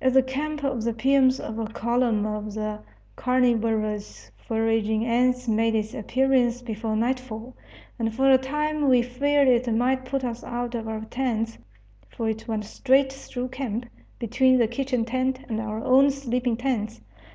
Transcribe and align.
At 0.00 0.14
the 0.14 0.22
camp 0.22 0.64
of 0.64 0.84
the 0.84 0.94
piums 0.94 1.38
a 1.38 1.70
column 1.74 2.24
of 2.24 2.54
the 2.54 2.80
carnivorous 3.14 4.30
foraging 4.38 5.04
ants 5.04 5.46
made 5.46 5.74
its 5.74 5.92
appearance 5.92 6.62
before 6.62 6.96
nightfall, 6.96 7.54
and 7.98 8.14
for 8.14 8.30
a 8.32 8.38
time 8.38 8.88
we 8.88 9.02
feared 9.02 9.48
it 9.48 9.70
might 9.70 10.06
put 10.06 10.24
us 10.24 10.42
out 10.42 10.74
of 10.74 10.88
our 10.88 11.02
tents, 11.04 11.58
for 12.08 12.30
it 12.30 12.48
went 12.48 12.64
straight 12.64 13.12
through 13.12 13.48
camp, 13.48 13.84
between 14.18 14.56
the 14.56 14.66
kitchen 14.66 15.04
tent 15.04 15.40
and 15.50 15.60
our 15.60 15.84
own 15.84 16.10
sleeping 16.10 16.56
tents. 16.56 17.02